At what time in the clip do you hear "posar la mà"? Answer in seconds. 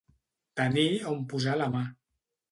1.33-1.83